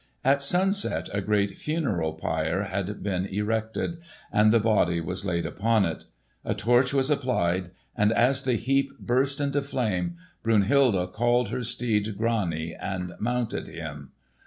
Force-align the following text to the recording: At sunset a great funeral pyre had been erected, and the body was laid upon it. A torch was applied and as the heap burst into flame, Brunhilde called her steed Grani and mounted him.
At 0.25 0.41
sunset 0.41 1.09
a 1.13 1.21
great 1.21 1.59
funeral 1.59 2.13
pyre 2.13 2.63
had 2.63 3.03
been 3.03 3.27
erected, 3.27 3.99
and 4.33 4.51
the 4.51 4.59
body 4.59 4.99
was 4.99 5.25
laid 5.25 5.45
upon 5.45 5.85
it. 5.85 6.05
A 6.43 6.55
torch 6.55 6.91
was 6.91 7.11
applied 7.11 7.69
and 7.95 8.11
as 8.11 8.41
the 8.41 8.55
heap 8.55 8.97
burst 8.97 9.39
into 9.39 9.61
flame, 9.61 10.17
Brunhilde 10.41 11.13
called 11.13 11.49
her 11.49 11.61
steed 11.61 12.17
Grani 12.17 12.73
and 12.73 13.13
mounted 13.19 13.67
him. 13.67 14.09